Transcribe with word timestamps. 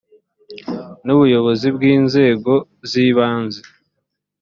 n 1.05 1.07
ubuyobozi 1.15 1.67
bw 1.75 1.81
inzego 1.95 2.53
z 2.89 2.91
ibanze 3.05 3.61